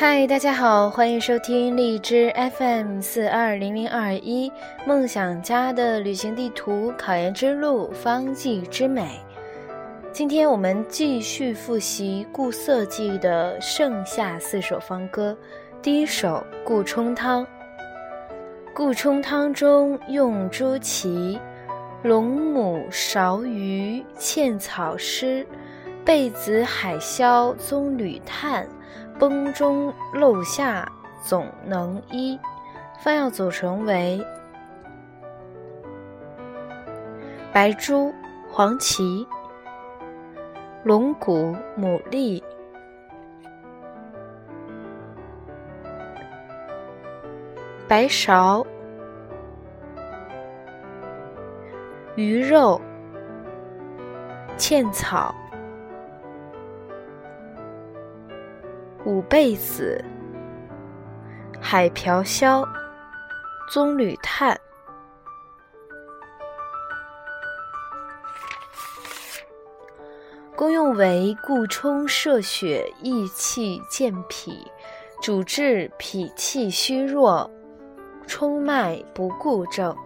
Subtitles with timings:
[0.00, 4.48] 嗨，大家好，欢迎收听荔枝 FM 四二零零二一
[4.86, 9.20] 梦想家的旅行地图考研之路方剂之美。
[10.12, 15.36] 今天我们继续复习顾色记的剩下四首方歌。
[15.82, 17.42] 第一首《顾冲汤》。
[18.72, 21.40] 顾冲汤中用朱祁，
[22.04, 25.44] 龙母芍鱼茜草湿，
[26.04, 28.64] 贝子海椒棕榈炭。
[29.18, 30.90] 崩中漏下
[31.20, 32.38] 总能医，
[33.00, 34.24] 方药组成为
[37.52, 38.14] 白术、
[38.48, 39.26] 黄芪、
[40.84, 42.40] 龙骨、牡蛎、
[47.88, 48.64] 白芍、
[52.14, 52.80] 鱼肉、
[54.56, 55.34] 茜草。
[59.04, 60.04] 五贝子、
[61.60, 62.66] 海瓢消、
[63.70, 64.58] 棕榈炭，
[70.56, 74.70] 功用为固冲摄血、益气健脾，
[75.22, 77.48] 主治脾气虚弱、
[78.26, 79.96] 冲脉不固症。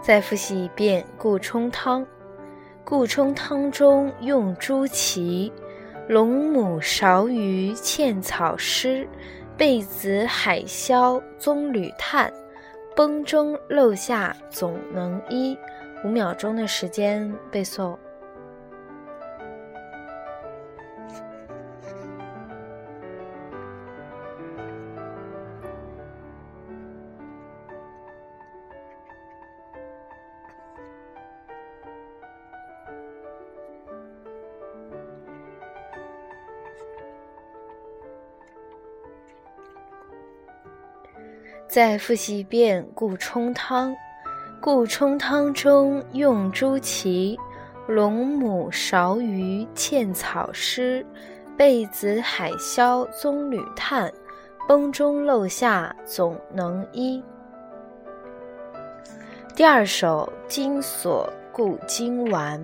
[0.00, 2.04] 再复习一遍固冲汤。
[2.86, 5.50] 故冲汤中用朱祁，
[6.06, 9.08] 龙母芍鱼茜草湿，
[9.56, 12.30] 贝子海椒棕榈炭，
[12.94, 15.56] 崩中漏下总能医。
[16.04, 17.96] 五秒钟的时间背诵。
[41.68, 43.94] 再复习一遍顾冲汤。
[44.60, 47.38] 顾冲汤中用朱祁、
[47.86, 51.04] 龙母芍鱼茜草湿，
[51.56, 54.10] 贝子海椒棕榈炭，
[54.66, 57.22] 崩中漏下总能医。
[59.54, 62.58] 第二首《金锁固精丸》。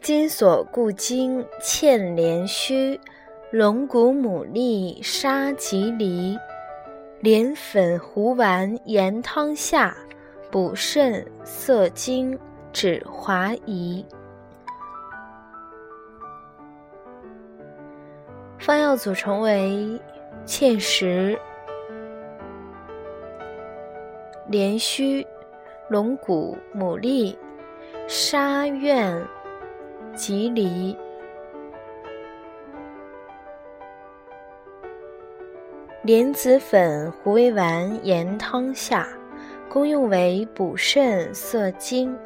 [0.00, 2.98] 金锁固精茜连须。
[3.50, 6.38] 龙骨、牡蛎、沙棘梨，
[7.20, 9.96] 莲粉、糊丸盐汤下，
[10.50, 12.38] 补肾涩精
[12.74, 14.04] 止滑移。
[18.58, 19.98] 方药组成为：
[20.44, 21.38] 芡实、
[24.48, 25.26] 莲须、
[25.88, 27.34] 龙骨、牡蛎、
[28.06, 29.26] 沙苑、
[30.14, 30.94] 棘梨。
[36.02, 39.08] 莲子粉、胡为丸盐汤下，
[39.68, 42.16] 功用为补肾涩精，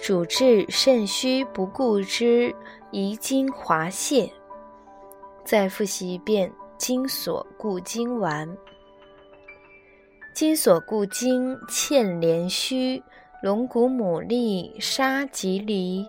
[0.00, 2.54] 主治肾虚不固之
[2.92, 4.30] 遗精滑泄。
[5.44, 8.48] 再复习一遍金锁固精丸。
[10.32, 13.02] 金锁固精芡连须、
[13.42, 16.06] 龙骨、牡蛎、沙棘梨，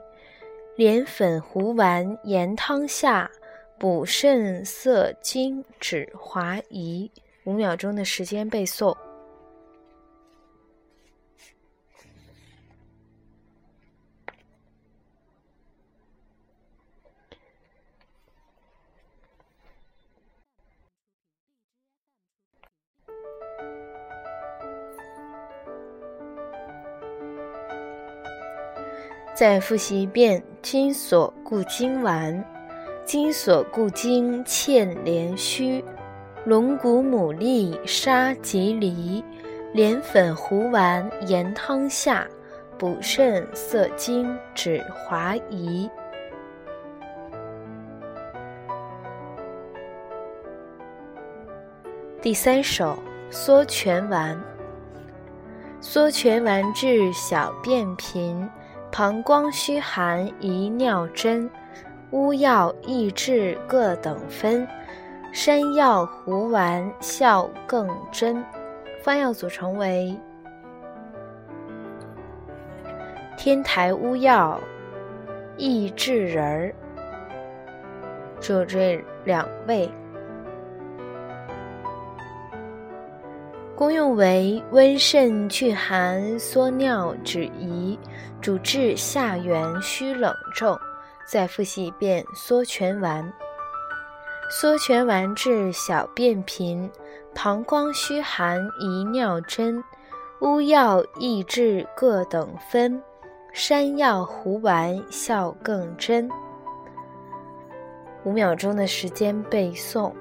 [0.75, 3.29] 莲粉、胡丸盐汤下。
[3.80, 7.12] 补肾涩精止滑移，
[7.44, 8.98] 五秒钟的时间背诵。
[29.36, 32.56] 再复习一遍金锁固精丸。
[33.07, 35.81] 金锁固精芡连须，
[36.44, 39.23] 龙骨牡蛎沙棘梨，
[39.72, 42.28] 莲粉胡丸盐汤下，
[42.78, 45.90] 补肾涩精止滑移。
[52.22, 52.99] 第三首
[53.29, 54.37] 缩泉丸。
[55.79, 58.46] 缩泉丸治小便频，
[58.91, 61.49] 膀胱虚寒宜尿针。
[62.12, 64.66] 乌药、益智各等分，
[65.34, 68.42] 山药、胡丸效更真。
[69.04, 70.18] 方药组成为：
[73.38, 74.58] 天台乌药、
[75.58, 76.74] 益智仁儿，
[78.40, 79.90] 就这两味。
[83.76, 88.00] 功用为温肾祛寒、缩尿止遗，
[88.40, 90.78] 主治下元虚冷症。
[91.28, 93.32] 再复习一遍缩泉丸。
[94.50, 96.90] 缩泉丸治小便频、
[97.35, 99.84] 膀胱虚寒、遗尿针。
[100.41, 103.02] 乌药、益智各等分，
[103.52, 106.29] 山药、糊丸效更真。
[108.23, 110.14] 五秒钟的时间背诵。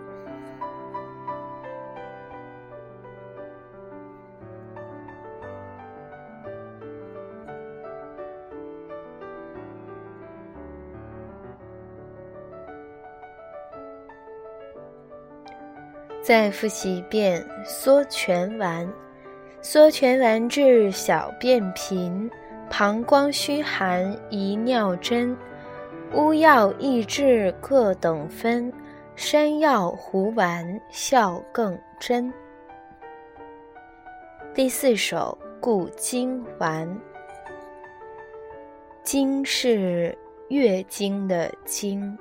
[16.26, 18.92] 再复习一遍缩泉丸。
[19.62, 22.28] 缩泉丸治小便频、
[22.68, 25.36] 膀胱虚寒、遗尿针。
[26.14, 28.72] 乌药、益智各等分，
[29.14, 32.32] 山药、胡丸效更真。
[34.52, 36.92] 第四首固精丸。
[39.04, 40.18] 精是
[40.48, 42.18] 月经的经。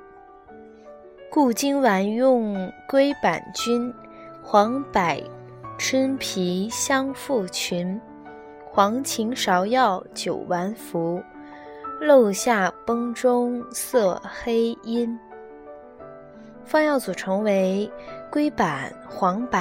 [1.36, 3.92] 固精丸用龟板菌、
[4.42, 5.22] 黄柏。
[5.76, 8.00] 春皮香附群，
[8.64, 11.22] 黄芩芍药九丸服。
[12.00, 15.14] 漏下崩中色黑阴。
[16.64, 17.86] 方药组成为
[18.32, 19.60] 龟板、黄柏、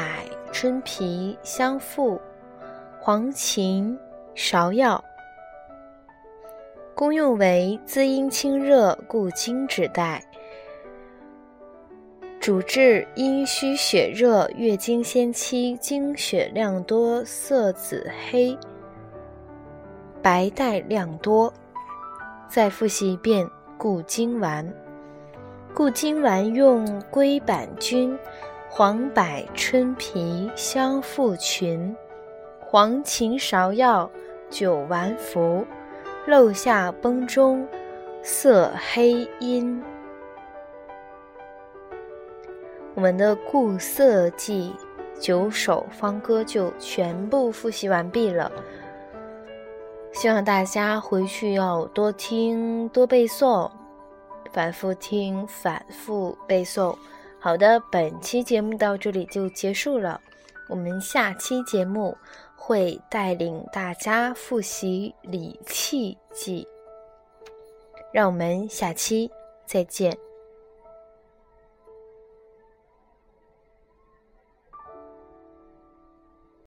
[0.54, 2.18] 春皮、香附、
[3.02, 3.94] 黄芩、
[4.34, 5.04] 芍药。
[6.96, 10.24] 功用为滋阴清热、固精止带。
[12.46, 18.56] 主治阴虚血热、月经先期经血量多、色紫黑、
[20.22, 21.52] 白带量多。
[22.48, 23.50] 再复习一遍
[23.80, 24.72] 固精丸。
[25.74, 28.16] 固精丸用龟板菌、
[28.70, 29.24] 黄柏、
[29.56, 31.96] 春皮、香附群、
[32.60, 34.08] 黄芩、芍药
[34.52, 35.66] 九丸服。
[36.28, 37.68] 漏下崩中，
[38.22, 39.82] 色黑阴。
[42.96, 44.74] 我们的固色记
[45.20, 48.52] 九首方歌就全部复习完毕了，
[50.14, 53.70] 希望大家回去要多听多背诵，
[54.54, 56.96] 反复听反复背诵。
[57.38, 60.20] 好的，本期节目到这里就结束了，
[60.70, 62.18] 我们下期节目
[62.56, 66.66] 会带领大家复习礼器记，
[68.12, 69.30] 让我们下期
[69.66, 70.18] 再见。